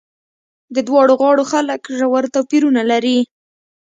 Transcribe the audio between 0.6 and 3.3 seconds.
د دواړو غاړو خلک ژور توپیرونه لري.